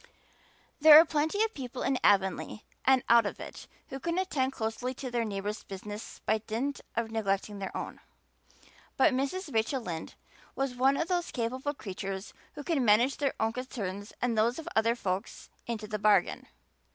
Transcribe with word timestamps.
There 0.79 0.99
are 0.99 1.05
plenty 1.05 1.43
of 1.43 1.53
people 1.53 1.83
in 1.83 1.99
Avonlea 2.03 2.63
and 2.85 3.03
out 3.07 3.27
of 3.27 3.39
it, 3.39 3.67
who 3.89 3.99
can 3.99 4.17
attend 4.17 4.51
closely 4.51 4.95
to 4.95 5.11
their 5.11 5.23
neighbor's 5.23 5.61
business 5.63 6.21
by 6.25 6.39
dint 6.39 6.81
of 6.95 7.11
neglecting 7.11 7.59
their 7.59 7.77
own; 7.77 7.99
but 8.97 9.13
Mrs. 9.13 9.53
Rachel 9.53 9.79
Lynde 9.79 10.15
was 10.55 10.73
one 10.73 10.97
of 10.97 11.07
those 11.07 11.29
capable 11.29 11.75
creatures 11.75 12.33
who 12.53 12.63
can 12.63 12.83
manage 12.83 13.17
their 13.17 13.35
own 13.39 13.53
concerns 13.53 14.11
and 14.23 14.35
those 14.35 14.57
of 14.57 14.67
other 14.75 14.95
folks 14.95 15.51
into 15.67 15.85
the 15.85 15.99
bargain. 15.99 16.47